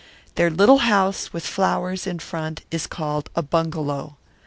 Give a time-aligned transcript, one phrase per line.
[0.33, 4.17] Their little house with flowers in front of it is called a bungalow.